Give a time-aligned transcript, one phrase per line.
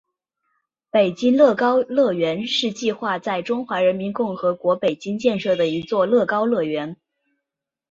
[0.89, 6.97] 北京乐高乐园是计划在中华人民共和国北京建设的一座乐高乐园。